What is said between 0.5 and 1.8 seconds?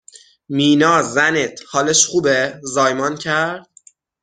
مینا زنت،